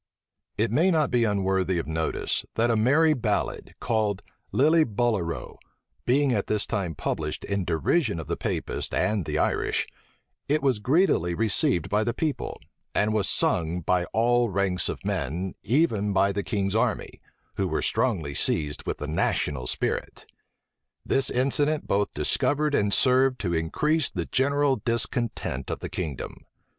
[0.57, 5.57] It may not be unworthy of notice that a merry ballad, called Lillibullero,
[6.07, 9.85] being at this time published in derision of the Papists and the Irish,
[10.47, 12.59] it was greedily received by the people,
[12.95, 17.21] and was sung by all ranks of men, even by the king's army,
[17.57, 20.25] who were strongly seized with the national spirit.
[21.05, 26.47] This incident both discovered and served to increase the general discontent of the kingdom.